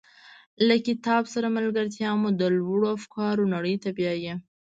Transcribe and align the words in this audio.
له 0.67 0.75
کتاب 0.87 1.23
سره 1.33 1.47
ملتیا 1.55 2.11
مو 2.21 2.29
د 2.41 2.43
لوړو 2.59 2.87
افکارو 2.97 3.43
نړۍ 3.53 3.75
ته 3.83 3.89
بیایي. 3.97 4.33